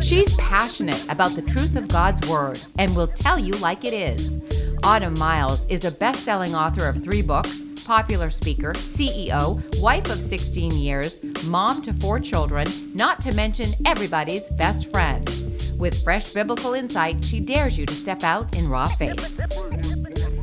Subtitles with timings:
[0.00, 4.38] She's passionate about the truth of God's Word and will tell you like it is.
[4.84, 10.22] Autumn Miles is a best selling author of three books, popular speaker, CEO, wife of
[10.22, 15.28] 16 years, mom to four children, not to mention everybody's best friend.
[15.76, 19.18] With fresh biblical insight, she dares you to step out in raw faith.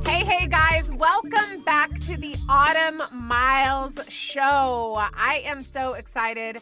[0.06, 4.96] Hey, hey, guys, welcome back to the Autumn Miles Show.
[4.98, 6.60] I am so excited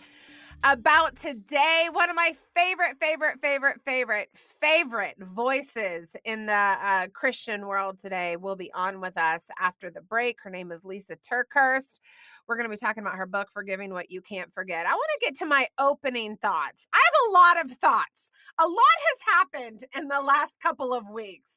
[0.63, 1.87] about today.
[1.91, 8.35] One of my favorite, favorite, favorite, favorite, favorite voices in the uh, Christian world today
[8.35, 10.37] will be on with us after the break.
[10.41, 11.99] Her name is Lysa TerKeurst.
[12.47, 14.85] We're going to be talking about her book, Forgiving What You Can't Forget.
[14.85, 16.87] I want to get to my opening thoughts.
[16.93, 18.31] I have a lot of thoughts.
[18.59, 21.51] A lot has happened in the last couple of weeks.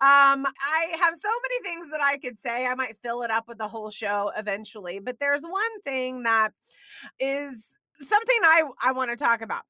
[0.00, 2.66] Um, I have so many things that I could say.
[2.66, 6.50] I might fill it up with the whole show eventually, but there's one thing that
[7.20, 7.62] is
[8.02, 9.62] something I I want to talk about.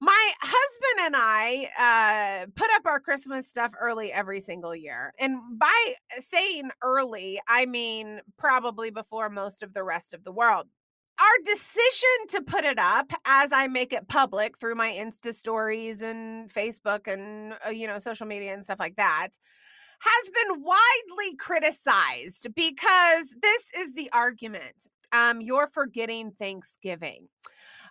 [0.00, 5.12] My husband and I uh, put up our Christmas stuff early every single year.
[5.18, 10.66] And by saying early, I mean probably before most of the rest of the world.
[11.20, 16.02] Our decision to put it up as I make it public through my Insta stories
[16.02, 19.28] and Facebook and, uh, you know, social media and stuff like that
[20.00, 24.88] has been widely criticized because this is the argument.
[25.12, 27.28] Um, you're forgetting Thanksgiving.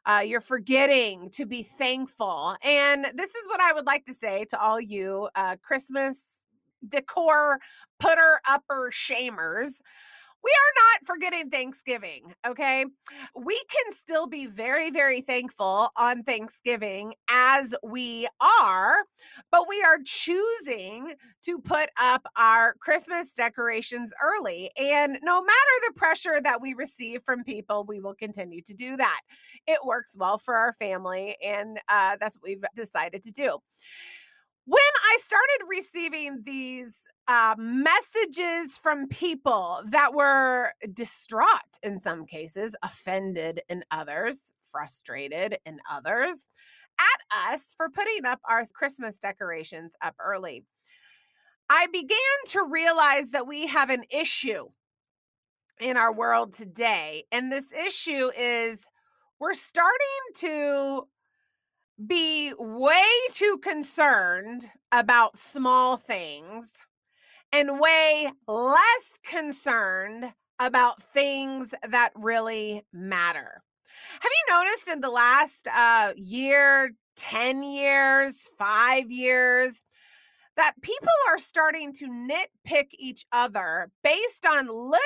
[0.06, 2.56] Uh, you're forgetting to be thankful.
[2.64, 6.44] And this is what I would like to say to all you uh, Christmas
[6.88, 7.60] decor
[8.00, 9.82] putter upper shamers
[10.44, 12.86] we are not forgetting Thanksgiving, okay?
[13.40, 18.96] We can still be very, very thankful on Thanksgiving as we are,
[19.52, 21.14] but we are choosing
[21.44, 24.70] to put up our Christmas decorations early.
[24.78, 28.98] And no matter the pressure that we receive from people, we will continue to do
[28.98, 29.22] that.
[29.68, 33.60] It works well for our family, and uh, that's what we've decided to do.
[34.66, 36.96] When I started receiving these
[37.28, 41.50] uh, messages from people that were distraught
[41.84, 46.48] in some cases, offended in others, frustrated in others,
[47.00, 50.64] at us for putting up our Christmas decorations up early.
[51.70, 54.68] I began to realize that we have an issue
[55.82, 57.24] in our world today.
[57.32, 58.88] And this issue is
[59.40, 59.98] we're starting
[60.36, 61.08] to
[62.08, 66.72] be way too concerned about small things
[67.52, 70.26] and way less concerned
[70.60, 73.62] about things that really matter.
[74.20, 79.82] Have you noticed in the last uh, year, 10 years, five years,
[80.56, 85.00] that people are starting to nitpick each other based on little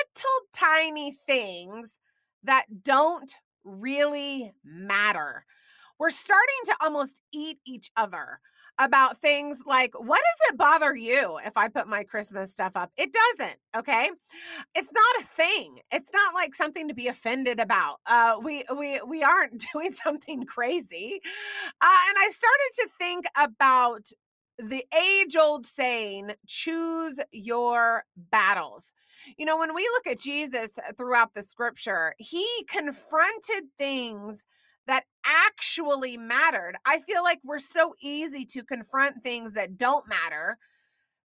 [0.54, 1.98] tiny things
[2.44, 3.32] that don't
[3.64, 5.44] really matter?
[5.98, 8.40] We're starting to almost eat each other
[8.80, 12.92] about things like what does it bother you if I put my Christmas stuff up?
[12.96, 14.10] It doesn't, okay?
[14.74, 15.80] It's not a thing.
[15.92, 17.96] It's not like something to be offended about.
[18.06, 21.20] Uh we we we aren't doing something crazy.
[21.80, 24.08] Uh and I started to think about
[24.58, 28.92] the age old saying, choose your battles.
[29.36, 34.44] You know, when we look at Jesus throughout the scripture, he confronted things
[34.88, 36.74] that actually mattered.
[36.84, 40.58] I feel like we're so easy to confront things that don't matter,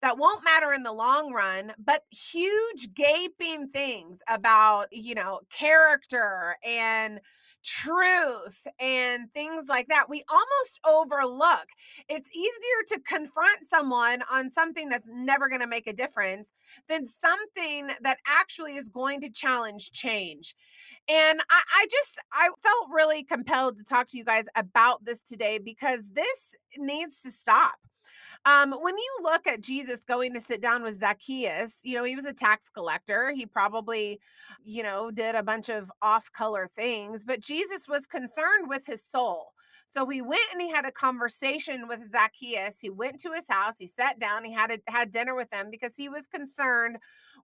[0.02, 6.56] that won't matter in the long run, but huge gaping things about, you know, character
[6.64, 7.20] and
[7.62, 11.66] truth and things like that we almost overlook.
[12.08, 12.48] It's easier
[12.88, 16.52] to confront someone on something that's never going to make a difference
[16.88, 20.54] than something that actually is going to challenge change.
[21.08, 25.20] And I, I just I felt really compelled to talk to you guys about this
[25.20, 27.74] today because this needs to stop.
[28.46, 32.16] Um, when you look at Jesus going to sit down with Zacchaeus, you know, he
[32.16, 33.32] was a tax collector.
[33.32, 34.20] He probably,
[34.64, 39.04] you know, did a bunch of off color things, but Jesus was concerned with his
[39.04, 39.52] soul.
[39.86, 42.78] So he went and he had a conversation with Zacchaeus.
[42.80, 45.68] He went to his house, he sat down, he had a, had dinner with him
[45.70, 46.98] because he was concerned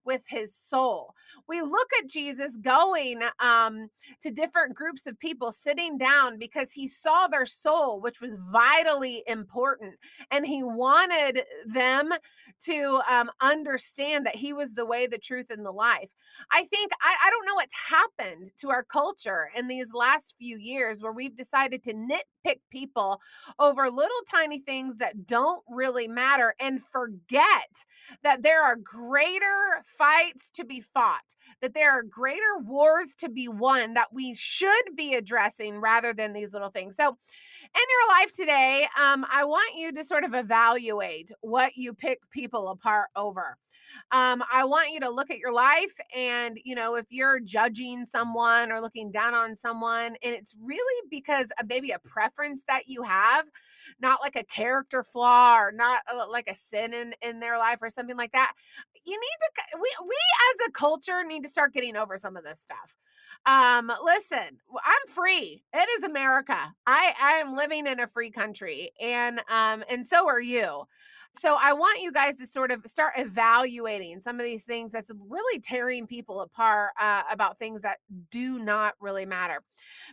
[0.04, 1.14] with his soul.
[1.48, 3.88] We look at Jesus going um,
[4.22, 9.22] to different groups of people sitting down because he saw their soul, which was vitally
[9.26, 9.94] important,
[10.30, 12.12] and he wanted them
[12.64, 16.08] to um, understand that he was the way, the truth, and the life.
[16.52, 20.56] I think, I, I don't know what's happened to our culture in these last few
[20.56, 23.20] years where we've decided to nitpick people
[23.58, 27.84] over little tiny things that don't really matter and forget
[28.22, 33.48] that there are greater fights to be fought, that there are greater wars to be
[33.48, 36.96] won that we should be addressing rather than these little things.
[36.96, 37.16] So,
[37.74, 42.18] in your life today, um, I want you to sort of evaluate what you pick
[42.30, 43.56] people apart over.
[44.12, 48.04] Um, I want you to look at your life and, you know, if you're judging
[48.04, 52.88] someone or looking down on someone, and it's really because of maybe a preference that
[52.88, 53.46] you have,
[54.00, 57.78] not like a character flaw or not uh, like a sin in, in their life
[57.80, 58.52] or something like that.
[59.04, 62.44] You need to, we, we as a culture need to start getting over some of
[62.44, 62.96] this stuff.
[63.46, 65.62] Um, listen, I'm free.
[65.72, 66.58] It is America.
[66.86, 70.84] I I am living in a free country, and um, and so are you.
[71.38, 75.12] So I want you guys to sort of start evaluating some of these things that's
[75.28, 77.98] really tearing people apart uh, about things that
[78.30, 79.62] do not really matter.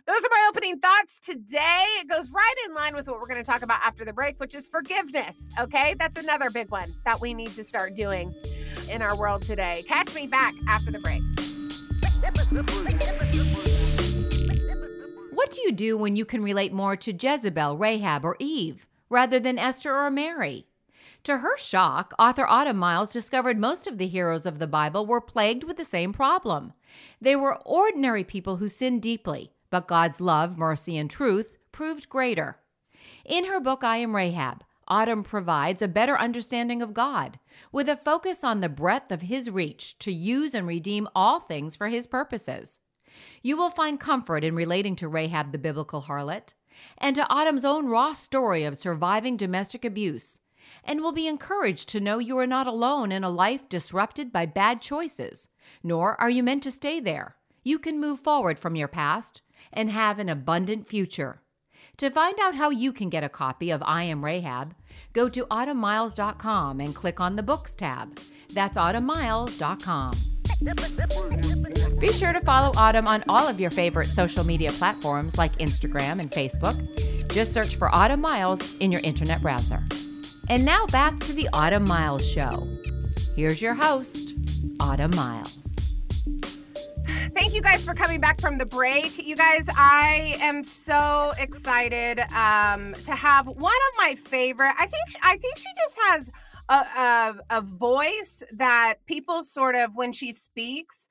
[0.06, 1.84] Those are my opening thoughts today.
[2.00, 4.38] It goes right in line with what we're going to talk about after the break,
[4.38, 5.40] which is forgiveness.
[5.58, 8.32] Okay, that's another big one that we need to start doing
[8.90, 9.82] in our world today.
[9.88, 11.22] Catch me back after the break.
[15.32, 19.38] What do you do when you can relate more to Jezebel, Rahab, or Eve rather
[19.38, 20.66] than Esther or Mary?
[21.24, 25.20] To her shock, author Autumn Miles discovered most of the heroes of the Bible were
[25.20, 26.72] plagued with the same problem.
[27.20, 32.56] They were ordinary people who sinned deeply, but God's love, mercy, and truth proved greater.
[33.24, 37.38] In her book, I Am Rahab, Autumn provides a better understanding of God,
[37.72, 41.76] with a focus on the breadth of His reach to use and redeem all things
[41.76, 42.80] for His purposes.
[43.42, 46.54] You will find comfort in relating to Rahab the biblical harlot
[46.98, 50.40] and to Autumn's own raw story of surviving domestic abuse,
[50.82, 54.46] and will be encouraged to know you are not alone in a life disrupted by
[54.46, 55.48] bad choices,
[55.82, 57.36] nor are you meant to stay there.
[57.62, 59.42] You can move forward from your past
[59.72, 61.40] and have an abundant future.
[61.98, 64.74] To find out how you can get a copy of I Am Rahab,
[65.12, 68.18] go to autumnmiles.com and click on the Books tab.
[68.52, 70.12] That's autumnmiles.com.
[72.00, 76.20] Be sure to follow Autumn on all of your favorite social media platforms like Instagram
[76.20, 76.76] and Facebook.
[77.32, 79.80] Just search for Autumn Miles in your internet browser.
[80.48, 82.66] And now back to the Autumn Miles Show.
[83.36, 84.34] Here's your host,
[84.80, 85.63] Autumn Miles
[87.54, 89.24] you guys for coming back from the break.
[89.24, 94.72] You guys, I am so excited um, to have one of my favorite.
[94.76, 96.30] I think I think she just has
[96.68, 101.08] a, a, a voice that people sort of when she speaks,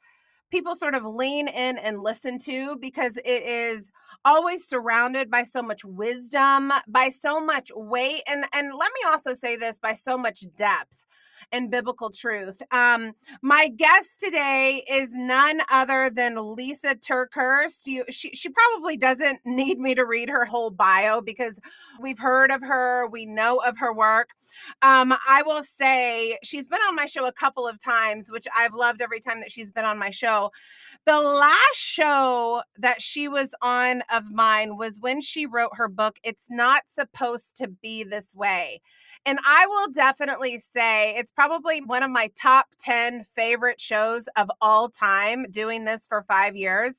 [0.51, 3.89] people sort of lean in and listen to because it is
[4.25, 9.34] always surrounded by so much wisdom, by so much weight, and and let me also
[9.34, 11.06] say this by so much depth
[11.54, 12.62] and biblical truth.
[12.72, 17.86] Um, my guest today is none other than Lysa TerKeurst.
[17.86, 21.58] You, she, she probably doesn't need me to read her whole bio because
[22.02, 24.30] we've heard of her, we know of her work.
[24.82, 28.74] Um, I will say she's been on my show a couple of times, which I've
[28.74, 30.52] loved every time that she's been on my show.
[31.06, 36.18] The last show that she was on of mine was when she wrote her book,
[36.24, 38.82] It's Not Supposed to Be This Way.
[39.26, 41.43] And I will definitely say it's probably
[41.86, 46.95] one of my top 10 favorite shows of all time doing this for five years.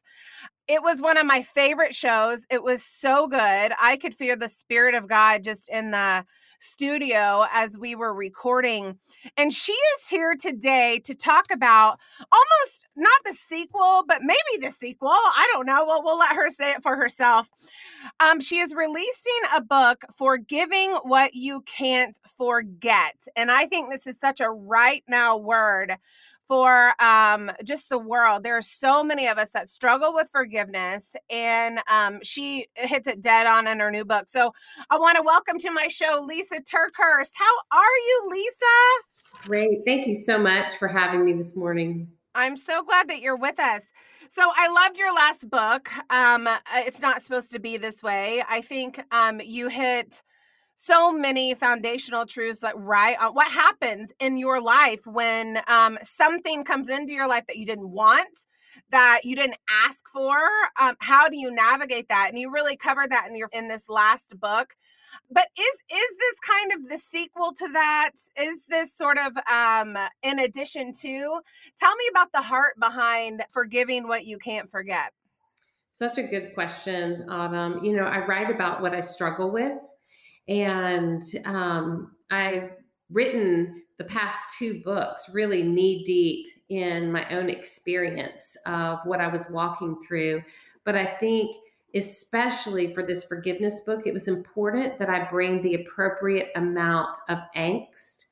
[0.69, 2.47] It was one of my favorite shows.
[2.51, 3.73] It was so good.
[3.81, 6.25] I could feel the spirit of God just in the
[6.65, 8.99] studio as we were recording.
[9.37, 12.01] And she is here today to talk about
[12.33, 15.11] almost not the sequel, but maybe the sequel.
[15.11, 15.85] I don't know.
[15.87, 17.51] Well, we'll let her say it for herself.
[18.21, 23.17] Um, she is releasing a book, Forgiving What You Can't Forget.
[23.37, 25.97] And I think this is such a right now word
[26.47, 28.43] for um, just the world.
[28.43, 33.21] There are so many of us that struggle with forgiveness, and um, she hits it
[33.21, 34.29] dead on in her new book.
[34.29, 34.53] So
[34.91, 37.33] I want to welcome to my show Lysa TerKeurst.
[37.37, 39.47] How are you, Lysa?
[39.47, 39.81] Great.
[39.87, 42.09] Thank you so much for having me this morning.
[42.35, 43.83] I'm so glad that you're with us.
[44.29, 45.89] So I loved your last book.
[46.11, 48.43] Um, uh, it's not supposed to be this way.
[48.49, 50.23] I think um, you hit
[50.75, 56.65] so many foundational truths like right on what happens in your life when um, something
[56.65, 58.47] comes into your life that you didn't want
[58.91, 60.37] that you didn't ask for
[60.81, 62.29] um, how do you navigate that?
[62.29, 64.75] And you really covered that in your in this last book.
[65.31, 68.11] But is is this kind of the sequel to that?
[68.39, 71.41] Is this sort of um in addition to?
[71.77, 75.13] Tell me about the heart behind forgiving what you can't forget.
[75.91, 77.85] Such a good question autumn.
[77.85, 79.79] You know i write about what i struggle with
[80.49, 82.71] and um, I've
[83.11, 89.29] written the past two books really knee deep in my own experience of what I
[89.29, 90.43] was walking through.
[90.85, 91.57] But I think,
[91.95, 97.39] especially for this forgiveness book, it was important that I bring the appropriate amount of
[97.57, 98.25] angst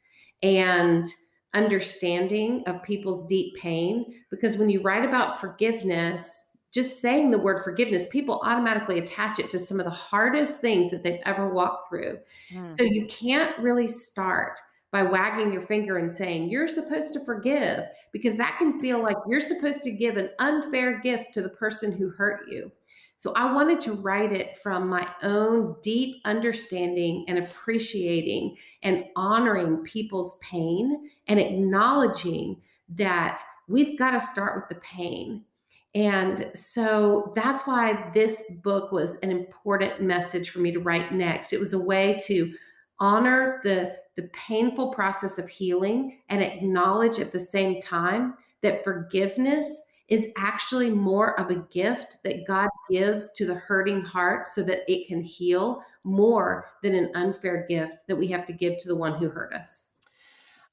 [0.42, 1.07] and
[1.54, 4.23] understanding of people's deep pain.
[4.31, 9.50] Because when you write about forgiveness, just saying the word forgiveness, people automatically attach it
[9.50, 12.18] to some of the hardest things that they've ever walked through.
[12.52, 12.70] Mm.
[12.70, 14.58] So you can't really start
[14.90, 19.16] by wagging your finger and saying, You're supposed to forgive, because that can feel like
[19.28, 22.72] you're supposed to give an unfair gift to the person who hurt you.
[23.16, 29.84] So I wanted to write it from my own deep understanding and appreciating and honoring
[29.84, 35.44] people's pain and acknowledging that we've got to start with the pain.
[35.94, 41.52] And so that's why this book was an important message for me to write next.
[41.52, 42.54] It was a way to
[42.99, 49.82] honor the, the painful process of healing and acknowledge at the same time that forgiveness
[50.08, 54.90] is actually more of a gift that God gives to the hurting heart so that
[54.90, 58.96] it can heal more than an unfair gift that we have to give to the
[58.96, 59.94] one who hurt us.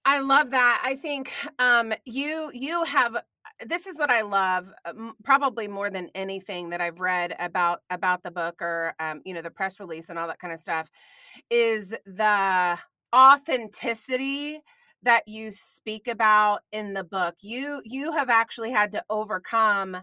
[0.05, 0.81] I love that.
[0.83, 3.17] I think um, you you have
[3.65, 8.23] this is what I love um, probably more than anything that I've read about about
[8.23, 10.89] the book or um, you know the press release and all that kind of stuff
[11.49, 12.77] is the
[13.15, 14.61] authenticity
[15.03, 17.35] that you speak about in the book.
[17.41, 19.97] You you have actually had to overcome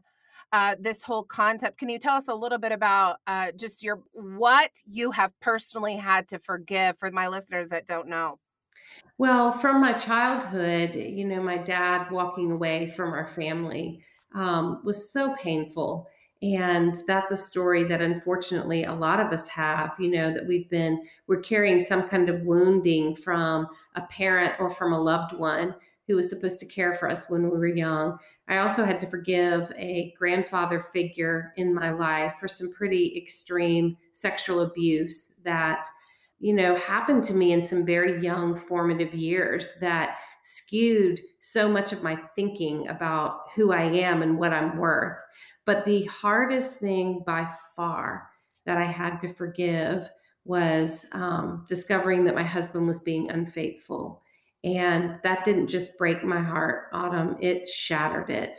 [0.53, 1.79] uh, this whole concept.
[1.79, 5.97] Can you tell us a little bit about uh, just your what you have personally
[5.97, 8.39] had to forgive for my listeners that don't know?
[9.19, 14.03] Well, from my childhood, you know, my dad walking away from our family
[14.35, 16.07] um, was so painful.
[16.43, 20.69] And that's a story that unfortunately a lot of us have, you know, that we've
[20.69, 25.75] been, we're carrying some kind of wounding from a parent or from a loved one
[26.07, 28.19] who was supposed to care for us when we were young.
[28.49, 33.97] I also had to forgive a grandfather figure in my life for some pretty extreme
[34.13, 35.89] sexual abuse that,
[36.39, 41.93] you know, happened to me in some very young formative years that skewed so much
[41.93, 45.21] of my thinking about who I am and what I'm worth.
[45.65, 48.29] But the hardest thing by far
[48.65, 50.09] that I had to forgive
[50.45, 54.23] was um, discovering that my husband was being unfaithful.
[54.63, 58.57] And that didn't just break my heart, Autumn, it shattered it.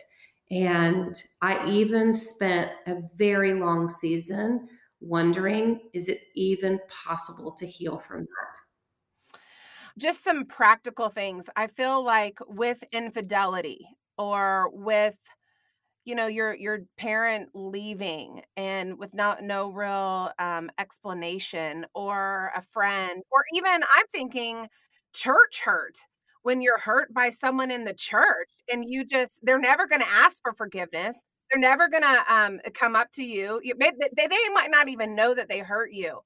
[0.51, 4.67] And I even spent a very long season
[4.99, 9.39] wondering is it even possible to heal from that?
[9.97, 11.49] Just some practical things.
[11.55, 13.87] I feel like with infidelity
[14.17, 15.17] or with
[16.07, 22.61] you know your your parent leaving and with not no real um, explanation or a
[22.61, 24.65] friend or even i'm thinking
[25.13, 25.97] church hurt
[26.43, 30.07] when you're hurt by someone in the church and you just they're never going to
[30.07, 31.17] ask for forgiveness
[31.51, 35.15] they're never to um, come up to you, you they, they, they might not even
[35.15, 36.19] know that they hurt you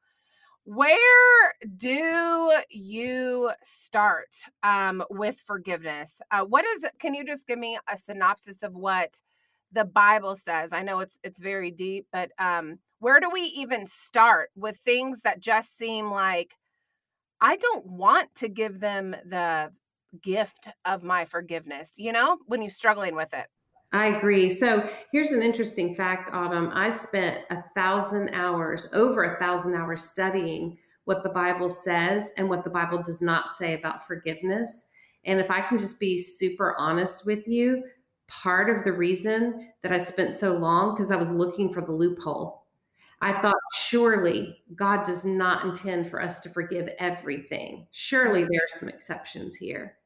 [0.63, 4.27] where do you start
[4.61, 9.19] um, with forgiveness uh, what is can you just give me a synopsis of what
[9.71, 10.69] the Bible says.
[10.71, 15.21] I know it's it's very deep, but um where do we even start with things
[15.21, 16.55] that just seem like
[17.41, 19.71] I don't want to give them the
[20.21, 23.47] gift of my forgiveness, you know, when you're struggling with it.
[23.93, 24.49] I agree.
[24.49, 26.71] So here's an interesting fact, Autumn.
[26.73, 32.47] I spent a thousand hours, over a thousand hours studying what the Bible says and
[32.47, 34.89] what the Bible does not say about forgiveness.
[35.25, 37.83] And if I can just be super honest with you,
[38.27, 41.91] part of the reason that I spent so long because I was looking for the
[41.91, 42.67] loophole.
[43.19, 47.87] I thought, surely God does not intend for us to forgive everything.
[47.91, 49.97] Surely there are some exceptions here.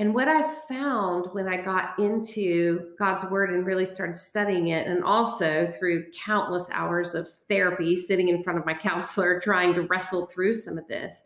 [0.00, 4.86] And what I found when I got into God's word and really started studying it,
[4.86, 9.82] and also through countless hours of therapy, sitting in front of my counselor, trying to
[9.82, 11.22] wrestle through some of this,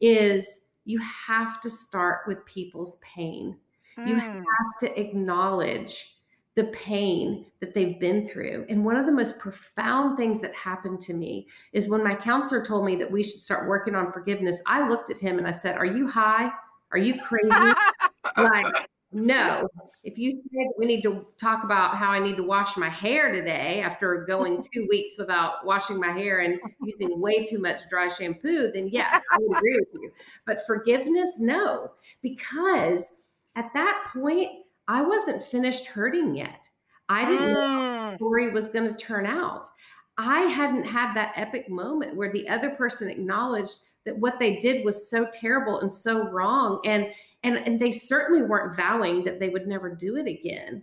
[0.00, 3.56] is you have to start with people's pain.
[3.98, 4.08] Mm.
[4.08, 4.44] You have
[4.80, 6.16] to acknowledge
[6.54, 8.64] the pain that they've been through.
[8.70, 12.64] And one of the most profound things that happened to me is when my counselor
[12.64, 15.50] told me that we should start working on forgiveness, I looked at him and I
[15.50, 16.50] said, Are you high?
[16.92, 17.50] Are you crazy?
[18.36, 19.68] like, no.
[20.04, 23.32] If you said we need to talk about how I need to wash my hair
[23.32, 28.08] today after going two weeks without washing my hair and using way too much dry
[28.08, 30.12] shampoo, then yes, I would agree with you.
[30.46, 31.92] But forgiveness, no,
[32.22, 33.12] because
[33.56, 34.50] at that point,
[34.88, 36.68] I wasn't finished hurting yet.
[37.08, 38.16] I didn't know how the mm.
[38.16, 39.66] story was going to turn out.
[40.18, 44.84] I hadn't had that epic moment where the other person acknowledged that what they did
[44.84, 47.08] was so terrible and so wrong and
[47.42, 50.82] and and they certainly weren't vowing that they would never do it again.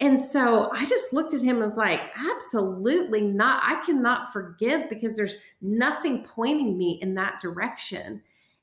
[0.00, 3.62] And so I just looked at him and was like, absolutely not.
[3.64, 8.20] I cannot forgive because there's nothing pointing me in that direction.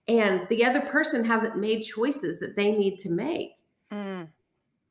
[0.07, 3.51] And the other person hasn't made choices that they need to make.
[3.91, 4.27] Mm.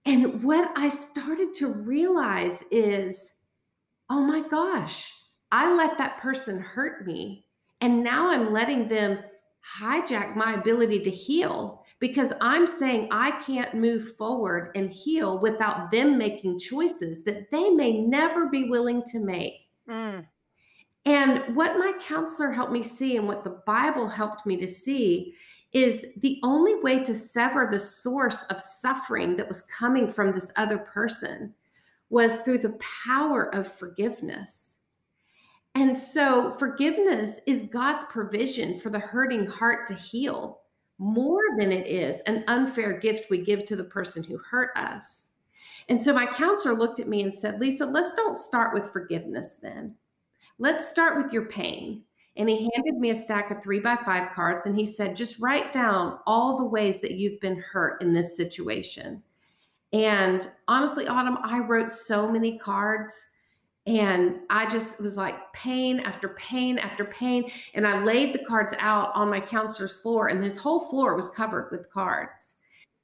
[0.06, 3.32] And what I started to realize is,
[4.08, 5.14] oh my gosh,
[5.52, 7.44] I let that person hurt me.
[7.82, 9.18] And now I'm letting them
[9.78, 15.90] hijack my ability to heal because I'm saying I can't move forward and heal without
[15.90, 19.68] them making choices that they may never be willing to make.
[19.88, 20.26] Mm.
[21.04, 25.34] And what my counselor helped me see and what the Bible helped me to see
[25.72, 30.50] is the only way to sever the source of suffering that was coming from this
[30.56, 31.54] other person
[32.08, 32.76] was through the
[33.06, 34.78] power of forgiveness.
[35.76, 40.59] And so, forgiveness is God's provision for the hurting heart to heal
[41.00, 45.30] more than it is an unfair gift we give to the person who hurt us.
[45.88, 49.56] And so, my counselor looked at me and said, Lysa, let's don't start with forgiveness
[49.62, 49.94] then.
[50.58, 52.02] Let's start with your pain.
[52.36, 55.40] And he handed me a stack of three by five cards and he said, just
[55.40, 59.22] write down all the ways that you've been hurt in this situation.
[59.92, 63.26] And honestly, Autumn, I wrote so many cards
[63.86, 67.50] and I just was like pain after pain after pain.
[67.74, 71.30] And I laid the cards out on my counselor's floor, and this whole floor was
[71.30, 72.56] covered with cards.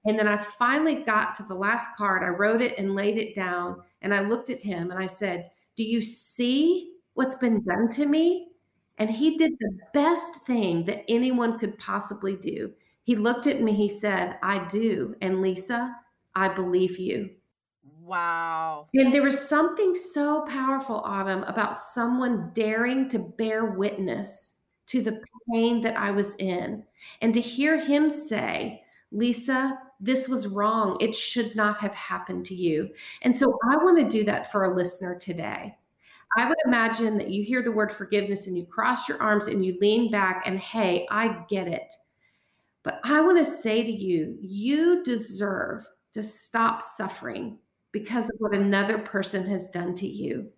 [0.05, 2.23] And then I finally got to the last card.
[2.23, 3.83] I wrote it and laid it down.
[4.03, 8.07] And I looked at him and I said, Do you see what's been done to
[8.07, 8.49] me?
[8.99, 12.73] And he did the best thing that anyone could possibly do.
[13.03, 15.17] He looked at me, he said, I do.
[15.21, 15.93] And Lysa,
[16.35, 17.31] I believe you.
[18.07, 18.87] Wow.
[18.95, 25.21] And there was something so powerful, Autumn, about someone daring to bear witness to the
[25.53, 26.85] pain that I was in.
[27.21, 30.97] And to hear him say, Lysa, this was wrong.
[31.01, 32.91] It should not have happened to you.
[33.23, 35.77] And so I want to do that for a listener today.
[36.39, 39.65] I would imagine that you hear the word forgiveness and you cross your arms and
[39.65, 41.93] you lean back and, hey, I get it.
[42.83, 47.59] But I want to say to you, you deserve to stop suffering
[47.93, 50.51] because of what another person has done to you.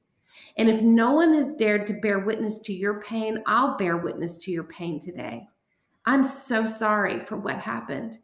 [0.57, 4.39] And if no one has dared to bear witness to your pain, I'll bear witness
[4.39, 5.47] to your pain today.
[6.05, 8.19] I'm so sorry for what happened.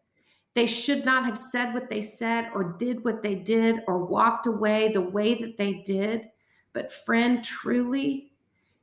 [0.54, 4.46] They should not have said what they said or did what they did or walked
[4.46, 6.28] away the way that they did.
[6.72, 8.32] But, friend, truly,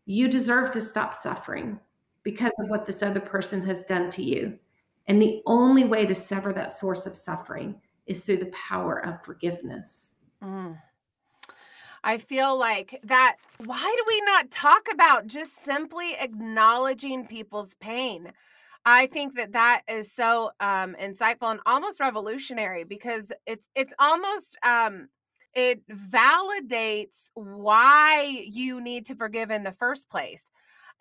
[0.05, 1.79] you deserve to stop suffering
[2.23, 4.57] because of what this other person has done to you.
[5.07, 7.81] And the only way to sever that source of suffering
[8.11, 10.15] is through the power of forgiveness.
[10.43, 10.77] Mm.
[12.03, 13.37] I feel like that.
[13.63, 18.31] Why do we not talk about just simply acknowledging people's pain?
[18.85, 24.57] I think that that is so um, insightful and almost revolutionary because it's it's almost
[24.65, 25.09] um,
[25.53, 30.43] it validates why you need to forgive in the first place.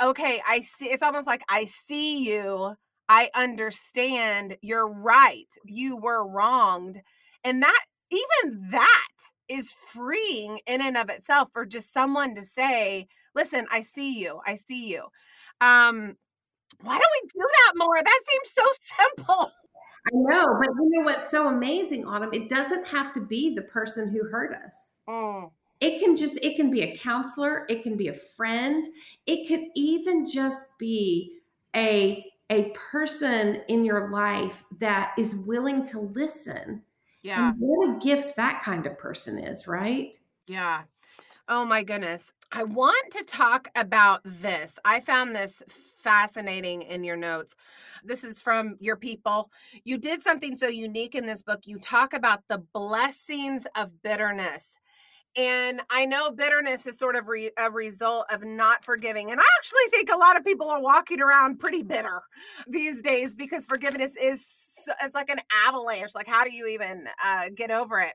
[0.03, 2.75] Okay, I see it's almost like I see you,
[3.11, 5.53] I understand, you're right.
[5.65, 7.03] You were wronged.
[7.43, 9.09] And that even that
[9.49, 14.41] is freeing in and of itself for just someone to say, "Listen, I see you.
[14.47, 15.03] I see you."
[15.61, 16.17] Um
[16.83, 17.97] why don't we do that more?
[17.97, 19.53] That seems so simple.
[20.07, 22.31] I know, but you know what's so amazing, Autumn?
[22.33, 24.99] It doesn't have to be the person who hurt us.
[25.09, 25.51] Mm.
[25.81, 28.85] It can just, it can be a counselor, it can be a friend,
[29.27, 31.41] it could even just be
[31.77, 36.83] a a person in your life that is willing to listen.
[37.23, 37.51] Yeah.
[37.51, 40.19] And what a gift that kind of person is, right?
[40.47, 40.83] Yeah.
[41.49, 42.33] Oh my goodness.
[42.53, 44.77] I want to talk about this.
[44.85, 47.55] I found this fascinating in your notes.
[48.03, 49.51] This is from your people.
[49.85, 51.61] You did something so unique in this book.
[51.67, 54.77] You talk about the blessings of bitterness.
[55.37, 59.31] And I know bitterness is sort of re- a result of not forgiving.
[59.31, 62.21] And I actually think a lot of people are walking around pretty bitter
[62.67, 64.69] these days because forgiveness is
[65.03, 66.15] it's like an avalanche.
[66.15, 68.15] Like, how do you even uh, get over it?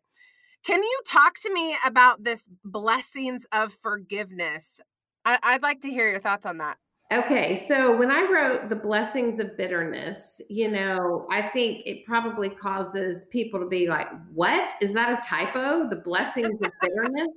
[0.65, 4.79] Can you talk to me about this blessings of forgiveness?
[5.23, 6.77] I- I'd like to hear your thoughts on that.
[7.11, 12.49] Okay, so when I wrote The Blessings of Bitterness, you know, I think it probably
[12.49, 14.73] causes people to be like, "What?
[14.81, 15.87] Is that a typo?
[15.87, 17.27] The Blessings of Bitterness?"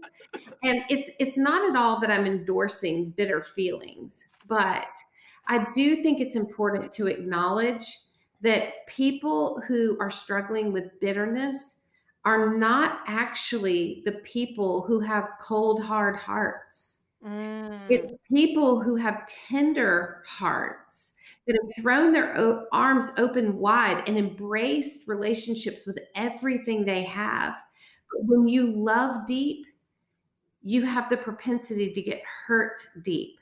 [0.62, 4.88] and it's it's not at all that I'm endorsing bitter feelings, but
[5.48, 7.98] I do think it's important to acknowledge
[8.40, 11.83] that people who are struggling with bitterness
[12.24, 17.87] are not actually the people who have cold hard hearts Mm.
[17.88, 21.12] It's people who have tender hearts
[21.46, 27.61] that have thrown their o- arms open wide and embraced relationships with everything they have.
[28.12, 29.66] But when you love deep,
[30.62, 33.38] you have the propensity to get hurt deep.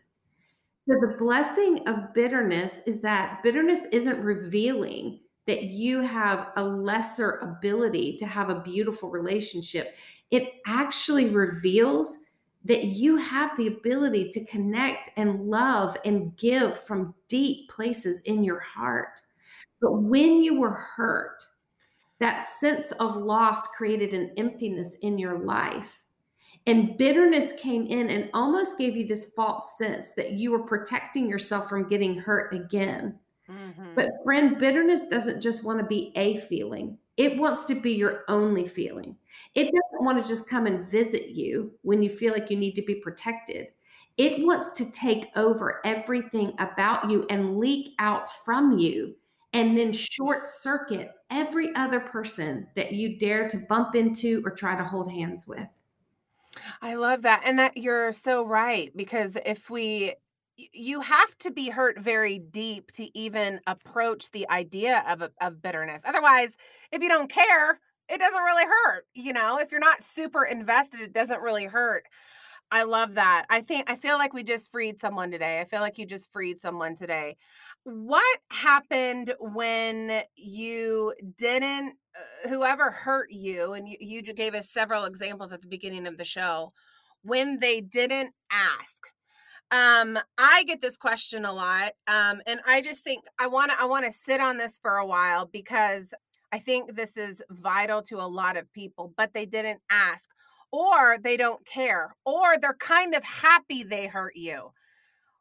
[0.88, 7.38] So the blessing of bitterness is that bitterness isn't revealing that you have a lesser
[7.38, 9.94] ability to have a beautiful relationship.
[10.30, 12.18] It actually reveals
[12.66, 18.42] that you have the ability to connect and love and give from deep places in
[18.42, 19.20] your heart.
[19.80, 21.46] But when you were hurt,
[22.18, 26.02] that sense of loss created an emptiness in your life.
[26.66, 31.28] And bitterness came in and almost gave you this false sense that you were protecting
[31.28, 33.16] yourself from getting hurt again.
[33.48, 33.94] Mhm.
[33.94, 38.24] But, friend, bitterness doesn't just want to be a feeling, it wants to be your
[38.28, 39.16] only feeling.
[39.54, 42.74] It doesn't want to just come and visit you when you feel like you need
[42.74, 43.68] to be protected.
[44.18, 49.14] It wants to take over everything about you and leak out from you
[49.52, 54.76] and then short circuit every other person that you dare to bump into or try
[54.76, 55.66] to hold hands with.
[56.80, 57.42] I love that.
[57.44, 60.14] And that you're so right because if we
[60.56, 66.02] you have to be hurt very deep to even approach the idea of of bitterness.
[66.04, 66.56] Otherwise,
[66.92, 69.04] if you don't care, it doesn't really hurt.
[69.14, 72.04] You know, if you're not super invested, it doesn't really hurt.
[72.70, 73.46] I love that.
[73.48, 75.60] I think I feel like we just freed someone today.
[75.60, 77.36] I feel like you just freed someone today.
[77.84, 85.04] What happened when you didn't uh, whoever hurt you and you, you gave us several
[85.04, 86.72] examples at the beginning of the show
[87.22, 89.06] when they didn't ask
[89.72, 93.76] um i get this question a lot um and i just think i want to
[93.80, 96.14] i want to sit on this for a while because
[96.52, 100.30] i think this is vital to a lot of people but they didn't ask
[100.72, 104.72] or they don't care or they're kind of happy they hurt you.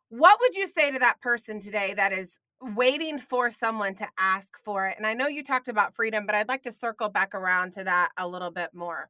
[0.10, 4.48] What would you say to that person today that is waiting for someone to ask
[4.64, 4.96] for it?
[4.98, 7.84] And i know you talked about freedom but i'd like to circle back around to
[7.84, 9.10] that a little bit more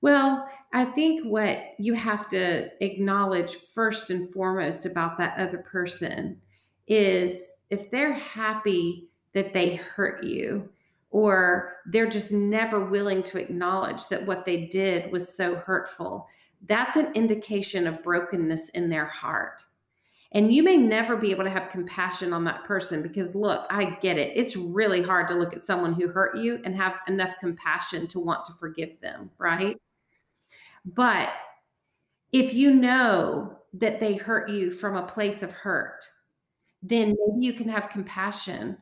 [0.00, 6.40] Well, I think what you have to acknowledge first and foremost about that other person
[6.86, 10.68] is if they're happy that they hurt you,
[11.10, 16.28] or they're just never willing to acknowledge that what they did was so hurtful,
[16.66, 19.62] that's an indication of brokenness in their heart.
[20.32, 23.96] And you may never be able to have compassion on that person because, look, I
[24.02, 24.36] get it.
[24.36, 28.20] It's really hard to look at someone who hurt you and have enough compassion to
[28.20, 29.80] want to forgive them, right?
[30.84, 31.30] But
[32.32, 36.04] if you know that they hurt you from a place of hurt,
[36.82, 38.78] then maybe you can have compassion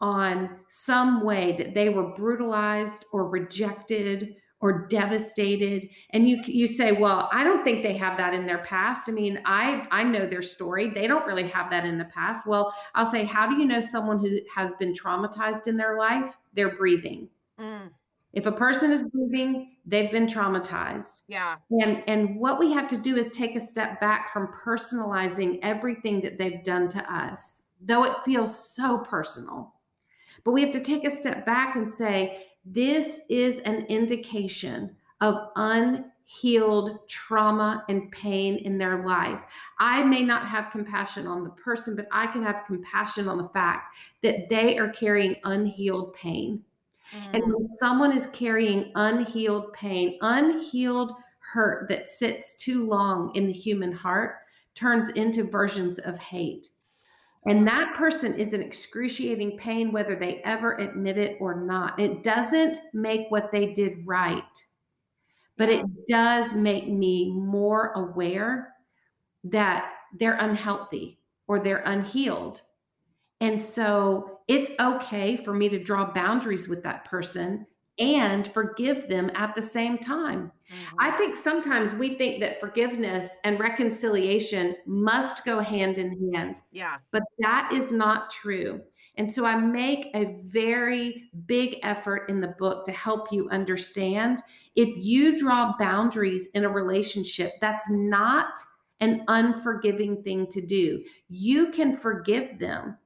[0.00, 5.88] on some way that they were brutalized or rejected or devastated.
[6.10, 9.08] And you you say well i don't think they have that in their past.
[9.08, 10.90] I mean i i know their story.
[10.90, 12.46] They don't really have that in the past.
[12.46, 16.36] Well i'll say how do you know someone who has been traumatized in their life?
[16.54, 17.28] They're breathing.
[17.60, 17.90] Mm,
[18.32, 21.22] if a person is breathing they've been traumatized.
[21.28, 21.56] Yeah.
[21.70, 26.20] And and what we have to do is take a step back from personalizing everything
[26.22, 29.74] that they've done to us though it feels so personal.
[30.44, 35.50] But we have to take a step back and say this is an indication of
[35.56, 39.40] unhealed trauma and pain in their life.
[39.78, 43.48] I may not have compassion on the person but i can have compassion on the
[43.48, 46.62] fact that they are carrying unhealed pain
[47.32, 53.46] and Mm, when someone is carrying unhealed pain, unhealed hurt that sits too long in
[53.46, 54.36] the human heart
[54.74, 56.68] turns into versions of hate.
[57.46, 61.98] And that person is in excruciating pain, whether they ever admit it or not.
[61.98, 64.66] It doesn't make what they did right,
[65.56, 68.74] but it does make me more aware
[69.44, 72.62] that they're unhealthy or they're unhealed.
[73.40, 77.66] And so it's okay for me to draw boundaries with that person
[77.98, 80.52] and forgive them at the same time.
[80.70, 80.76] mhm.
[81.00, 86.98] I think sometimes we think that forgiveness and reconciliation must go hand in hand, yeah
[87.12, 88.80] but that is not true.
[89.16, 94.42] And so I make a very big effort in the book to help you understand
[94.76, 98.56] if you draw boundaries in a relationship, that's not
[99.00, 101.04] an unforgiving thing to do.
[101.28, 102.96] You can forgive them,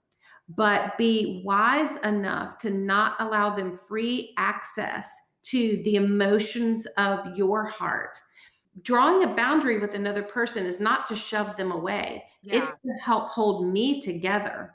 [0.48, 5.10] but be wise enough to not allow them free access
[5.44, 8.16] to the emotions of your heart.
[8.82, 12.92] Drawing a boundary with another person is not to shove them away, yeah it's to
[13.02, 14.74] help hold me together.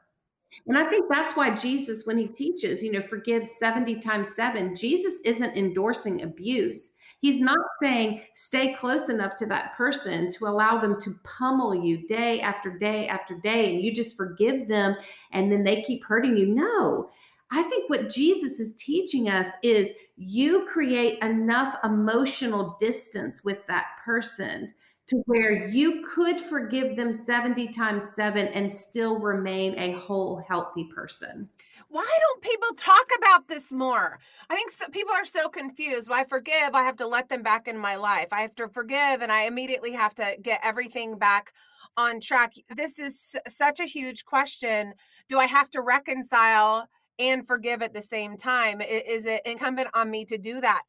[0.68, 4.76] And I think that's why Jesus, when he teaches, you know, forgive 70 times seven,
[4.76, 6.90] Jesus isn't endorsing abuse.
[7.20, 12.06] He's not saying stay close enough to that person to allow them to pummel you
[12.08, 14.96] day after day after day and you just forgive them
[15.32, 16.48] and then they keep hurting you.
[16.48, 17.10] No.
[17.50, 23.86] I think what Jesus is teaching us is you create enough emotional distance with that
[24.04, 24.68] person
[25.08, 30.90] to where you could forgive them 70 times 7 and still remain a whole healthy
[30.94, 31.50] person
[31.90, 34.20] why don't people talk about this more?
[34.50, 36.10] I think so, people are so confused.
[36.10, 38.28] Well, I forgive, I have to let them back in my life.
[38.32, 41.54] I have to forgive, and I immediately have to get everything back
[41.96, 42.54] on track.
[42.76, 44.94] This is such a huge question.
[45.28, 46.88] Do I have to reconcile
[47.20, 48.82] and forgive at the same time?
[48.82, 50.84] Is it incumbent on me to do that?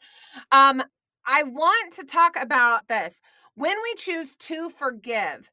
[0.52, 0.82] Um,
[1.26, 3.20] I want to talk about this.
[3.54, 5.50] When we choose to forgive,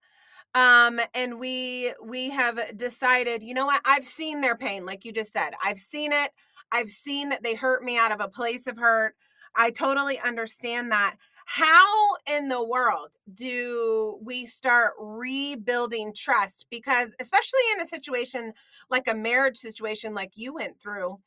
[0.55, 3.81] um and we we have decided you know what?
[3.85, 5.53] I've seen their pain like you just said.
[5.63, 6.31] I've seen it.
[6.71, 9.15] I've seen that they hurt me out of a place of hurt.
[9.55, 11.15] I totally understand that.
[11.45, 16.65] How in the world do we start rebuilding trust?
[16.71, 18.53] Because especially in a situation
[18.89, 21.19] like a marriage situation like you went through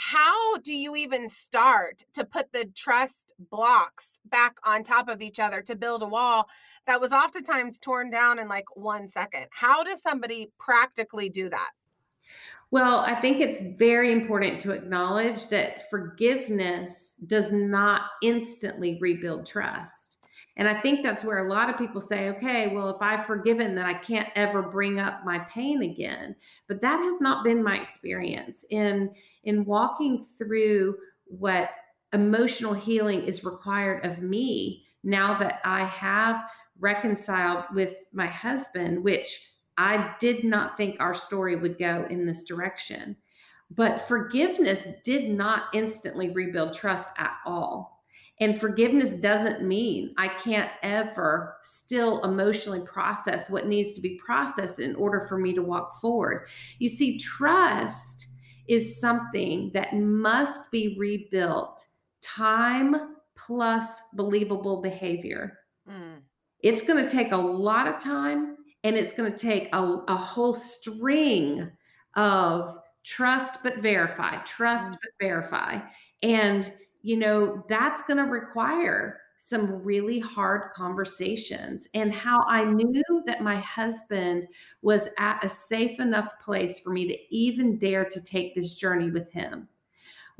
[0.00, 5.38] how do you even start to put the trust blocks back on top of each
[5.38, 6.48] other to build a wall
[6.86, 9.46] that was oftentimes torn down in like one second?
[9.50, 11.70] How does somebody practically do that?
[12.70, 20.09] Well, I think it's very important to acknowledge that forgiveness does not instantly rebuild trust.
[20.60, 23.74] And I think that's where a lot of people say, okay, well, if I've forgiven,
[23.74, 26.36] then I can't ever bring up my pain again.
[26.68, 29.10] But that has not been my experience in
[29.44, 31.70] in walking through what
[32.12, 36.44] emotional healing is required of me now that I have
[36.78, 42.44] reconciled with my husband, which I did not think our story would go in this
[42.44, 43.16] direction.
[43.70, 47.99] But forgiveness did not instantly rebuild trust at all.
[48.40, 54.78] And forgiveness doesn't mean I can't ever still emotionally process what needs to be processed
[54.78, 56.48] in order for me to walk forward.
[56.78, 58.28] You see, trust
[58.66, 61.84] is something that must be rebuilt
[62.22, 65.58] time plus believable behavior.
[65.88, 66.20] Mm.
[66.62, 70.16] It's going to take a lot of time and it's going to take a, a
[70.16, 71.70] whole string
[72.16, 74.98] of trust but verify, trust mm.
[75.02, 75.80] but verify.
[76.22, 76.70] And
[77.02, 81.88] you know, that's going to require some really hard conversations.
[81.94, 84.46] And how I knew that my husband
[84.82, 89.10] was at a safe enough place for me to even dare to take this journey
[89.10, 89.66] with him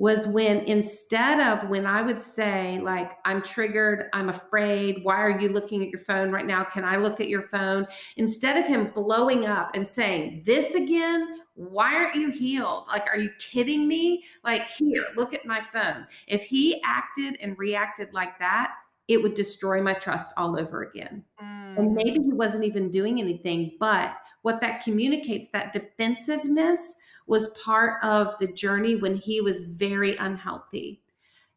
[0.00, 5.38] was when instead of when I would say, like, I'm triggered, I'm afraid, why are
[5.38, 6.64] you looking at your phone right now?
[6.64, 7.86] Can I look at your phone?
[8.16, 12.86] Instead of him blowing up and saying, This again, why aren't you healed?
[12.88, 14.24] Like, are you kidding me?
[14.42, 16.06] Like, here, look at my phone.
[16.26, 18.72] If he acted and reacted like that,
[19.10, 21.24] it would destroy my trust all over again.
[21.42, 21.78] Mm.
[21.78, 26.96] And maybe he wasn't even doing anything, but what that communicates, that defensiveness,
[27.26, 31.02] was part of the journey when he was very unhealthy.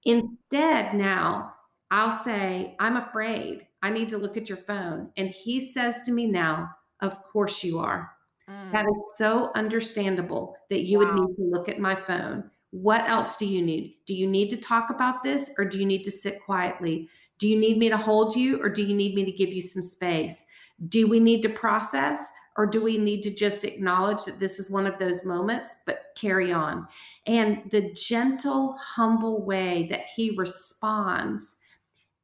[0.04, 1.54] Instead, now
[1.92, 3.68] I'll say, I'm afraid.
[3.84, 5.12] I need to look at your phone.
[5.16, 6.70] And he says to me now,
[7.02, 8.12] Of course you are.
[8.50, 8.72] Mm.
[8.72, 11.06] That is so understandable that you wow.
[11.06, 12.50] would need to look at my phone.
[12.74, 13.98] What else do you need?
[14.08, 17.08] Do you need to talk about this or do you need to sit quietly?
[17.38, 19.62] Do you need me to hold you or do you need me to give you
[19.62, 20.44] some space?
[20.90, 24.72] Do we need to process or do we need to just acknowledge that this is
[24.72, 26.88] one of those moments, but carry on?
[27.28, 31.58] And the gentle, humble way that he responds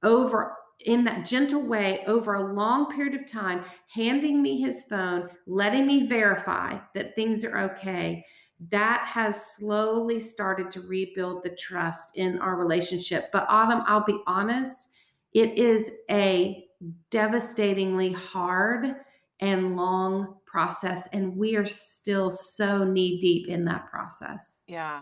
[0.02, 5.30] over in that gentle way over a long period of time, handing me his phone,
[5.46, 8.26] letting me verify that things are okay,
[8.70, 13.32] that has slowly started to rebuild the trust in our relationship.
[13.32, 14.90] But Autumn, I'll be honest,
[15.34, 16.66] it is a
[17.10, 18.96] devastatingly hard
[19.40, 21.08] and long process.
[21.14, 24.64] And we are still so knee deep in that process.
[24.68, 25.02] Yeah.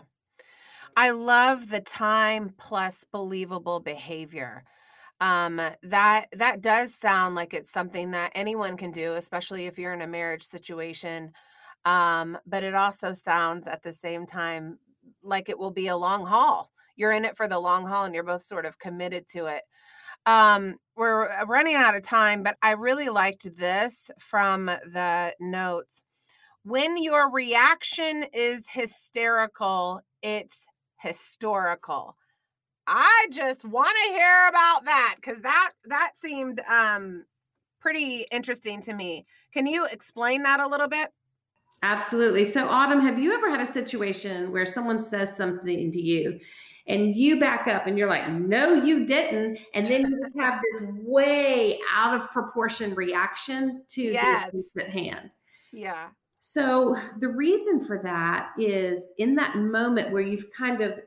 [0.96, 4.64] I love the time plus believable behavior.
[5.20, 9.92] Um, that that does sound like it's something that anyone can do, especially if you're
[9.92, 11.32] in a marriage situation.
[11.88, 14.78] Um, but it also sounds at the same time
[15.22, 16.70] like it will be a long haul.
[16.96, 19.62] You're in it for the long haul and you're both sort of committed to it.
[20.26, 26.02] Um, we're uh, running out of time, but I really liked this from the notes.
[26.62, 30.66] When your reaction is hysterical, it's
[30.98, 32.16] historical.
[32.86, 37.24] I just want to hear about that because that that seemed um,
[37.80, 39.24] pretty interesting to me.
[39.54, 41.08] Can you explain that a little bit?
[41.82, 42.44] Absolutely.
[42.44, 46.40] So, Autumn, have you ever had a situation where someone says something to you
[46.88, 49.60] and you back up and you're like, no, you didn't.
[49.74, 54.50] And then you have this way out of proportion reaction to yes.
[54.74, 55.30] the at hand.
[55.72, 56.08] Yeah.
[56.40, 61.00] So the reason for that is in that moment where you've kind of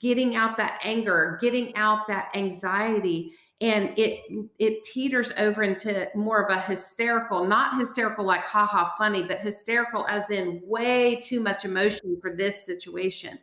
[0.00, 4.20] getting out that anger, getting out that anxiety, and it
[4.58, 10.06] it teeters over into more of a hysterical, not hysterical like haha funny, but hysterical
[10.08, 13.38] as in way too much emotion for this situation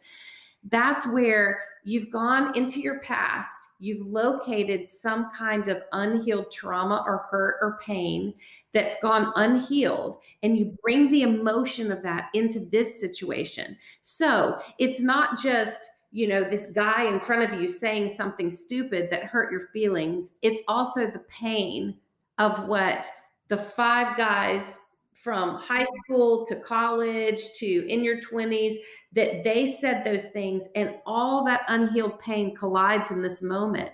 [0.72, 7.28] that's where you've gone into your past, you've located some kind of unhealed trauma or
[7.30, 8.34] hurt or pain
[8.72, 13.78] that's gone unhealed, and you bring the emotion of that into this situation.
[14.02, 19.10] So it's not just you know, this guy in front of you saying something stupid
[19.10, 20.34] that hurt your feelings.
[20.44, 21.98] It's also the pain
[22.38, 23.10] of what
[23.48, 24.78] the five guys
[25.16, 28.76] from high school to college to in your 20s
[29.14, 33.90] that they said those things and all that unhealed pain collides in this moment.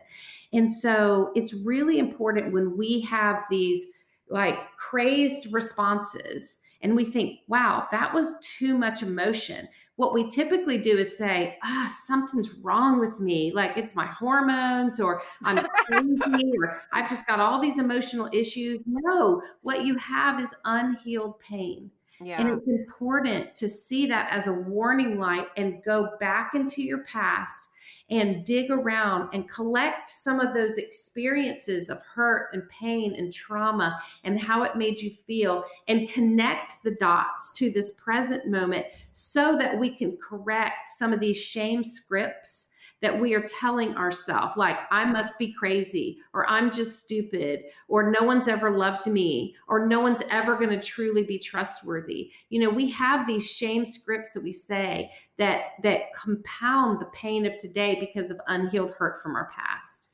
[0.52, 3.86] And so it's really important when we have these
[4.30, 9.68] like crazed responses and we think, wow, that was too much emotion.
[10.00, 13.52] What we typically do is say, ah, something's wrong with me.
[13.54, 18.82] Like it's my hormones, or I'm crazy, or I've just got all these emotional issues.
[18.86, 21.92] No, what you have is unhealed pain.
[22.22, 22.40] Yeah.
[22.40, 27.04] And it's important to see that as a warning light and go back into your
[27.04, 27.68] past
[28.10, 34.02] and dig around and collect some of those experiences of hurt and pain and trauma
[34.24, 39.58] and how it made you feel and connect the dots to this present moment so
[39.58, 42.69] that we can correct some of these shame scripts
[43.02, 48.12] that we are telling ourselves, like, I must be crazy, or I'm just stupid, or
[48.12, 52.32] no one's ever loved me, or no one's ever going to truly be trustworthy.
[52.50, 57.46] You know, we have these shame scripts that we say that that compound the pain
[57.46, 60.10] of today because of unhealed hurt from our past.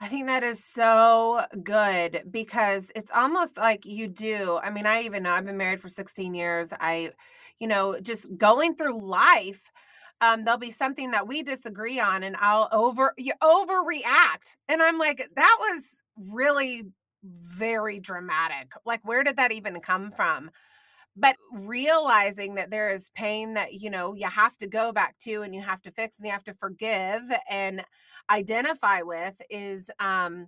[0.00, 4.58] I think that is so good because it's almost like you do.
[4.60, 6.72] I mean, I even know I've been married for 16 years.
[6.80, 7.12] I,
[7.58, 9.70] you know, just going through life
[10.22, 14.56] um, there'll be something that we disagree on and I'll over you overreact.
[14.68, 16.84] And I'm like, that was really
[17.24, 18.72] very dramatic.
[18.86, 20.50] Like, where did that even come from?
[21.16, 25.42] But realizing that there is pain that, you know, you have to go back to
[25.42, 27.84] and you have to fix and you have to forgive and
[28.30, 30.46] identify with is um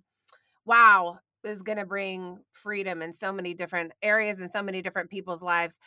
[0.67, 5.11] wow, is going to bring freedom in so many different areas and so many different
[5.11, 5.81] people's lives.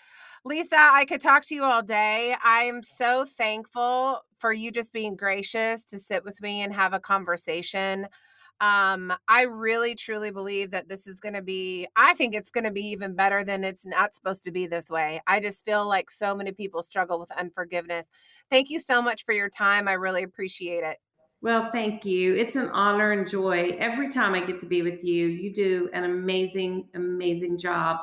[0.46, 2.36] Lysa, I could talk to you all day.
[2.44, 6.94] I am so thankful for you just being gracious to sit with me and have
[6.94, 8.08] a conversation.
[8.60, 12.64] Um, I really truly believe that this is going to be, I think it's going
[12.64, 15.22] to be even better than it's not supposed to be this way.
[15.28, 18.08] I just feel like so many people struggle with unforgiveness.
[18.50, 19.88] Thank you so much for your time.
[19.88, 20.98] I really appreciate it.
[21.42, 22.36] Well, thank you.
[22.36, 25.28] It's an honor and joy every time I get to be with you.
[25.28, 28.00] You do an amazing, amazing job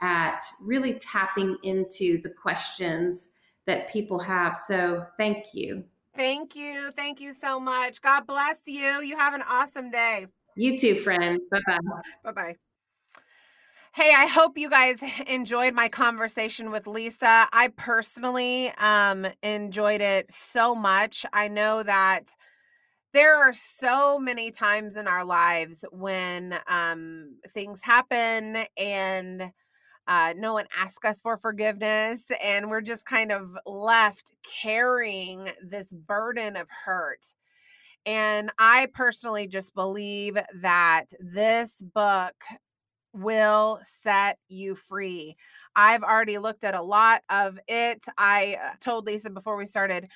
[0.00, 3.30] at really tapping into the questions
[3.66, 4.56] that people have.
[4.56, 5.84] So thank you.
[6.16, 6.90] Thank you.
[6.90, 8.02] Thank you so much.
[8.02, 9.00] God bless you.
[9.02, 10.26] You have an awesome day.
[10.56, 11.40] You too, friend.
[11.50, 11.78] Bye bye.
[12.24, 12.56] Bye bye.
[13.94, 17.46] Hey, I hope you guys enjoyed my conversation with Lysa.
[17.52, 21.24] I personally um, enjoyed it so much.
[21.32, 22.30] I know that
[23.12, 29.52] there are so many times in our lives when um, things happen and
[30.08, 35.92] uh, no one asks us for forgiveness, and we're just kind of left carrying this
[35.92, 37.34] burden of hurt.
[38.04, 42.34] And I personally just believe that this book
[43.12, 45.36] will set you free.
[45.76, 48.04] I've already looked at a lot of it.
[48.18, 50.08] I uh, told Lysa before we started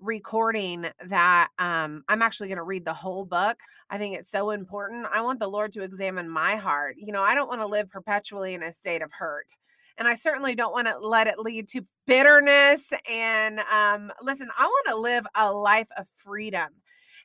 [0.00, 3.58] recording that um, I'm actually going to read the whole book.
[3.90, 5.06] I think it's so important.
[5.12, 6.96] I want the Lord to examine my heart.
[6.98, 9.46] You know, I don't want to live perpetually in a state of hurt.
[9.98, 12.92] And I certainly don't want to let it lead to bitterness.
[13.10, 16.68] And um, listen, I want to live a life of freedom.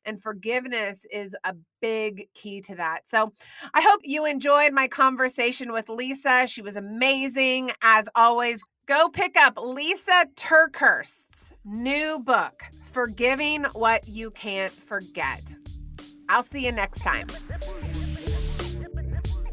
[0.06, 3.08] And forgiveness is a big key to that.
[3.08, 3.32] So
[3.74, 6.48] I hope you enjoyed my conversation with Lysa.
[6.48, 7.72] She was amazing.
[7.82, 15.56] As always, go pick up Lysa TerKeurst's new book, Forgiving What You Can't Forget.
[16.30, 17.28] I'll see you next time.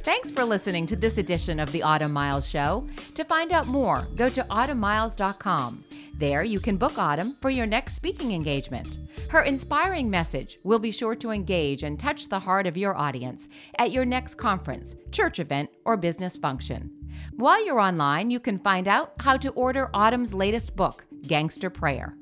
[0.03, 2.89] Thanks for listening to this edition of the Autumn Miles Show.
[3.15, 5.85] To find out more, go to autumnmiles.com.
[6.15, 8.97] There you can book Autumn for your next speaking engagement.
[9.29, 13.47] Her inspiring message will be sure to engage and touch the heart of your audience
[13.79, 16.91] at your next conference, church event, or business function.
[17.37, 22.16] While you're online, you can find out how to order Autumn's latest book, Gangster Prayer.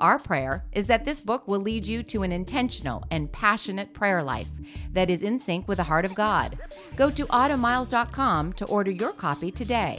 [0.00, 4.22] Our prayer is that this book will lead you to an intentional and passionate prayer
[4.22, 4.48] life
[4.92, 6.58] that is in sync with the heart of God.
[6.94, 9.98] Go to autumnmiles.com to order your copy today.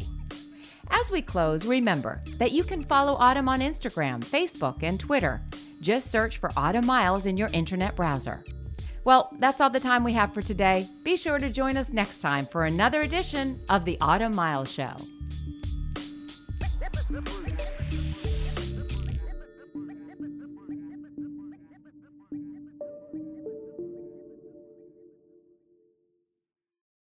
[0.92, 5.42] As we close, remember that you can follow Autumn on Instagram, Facebook, and Twitter.
[5.82, 8.44] Just search for Autumn Miles in your internet browser.
[9.04, 10.88] Well, that's all the time we have for today.
[11.04, 14.96] Be sure to join us next time for another edition of the Autumn Miles Show.